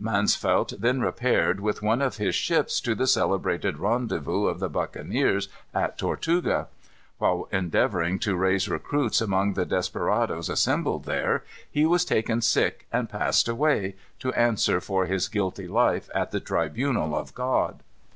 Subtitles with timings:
[0.00, 5.48] Mansvelt then repaired, with one of his ships, to the celebrated rendezvous of the buccaneers
[5.72, 6.66] at Tortuga.
[7.18, 13.08] While endeavoring to raise recruits among the desperadoes assembled there, he was taken sick, and
[13.08, 17.84] passed away, to answer for his guilty life at the tribunal of God.